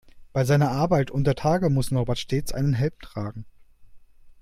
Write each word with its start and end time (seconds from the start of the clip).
Bei 0.33 0.43
seiner 0.45 0.71
Arbeit 0.71 1.11
untertage 1.11 1.69
muss 1.69 1.91
Norbert 1.91 2.17
stets 2.17 2.51
einen 2.51 2.73
Helm 2.73 2.93
tragen. 3.03 3.45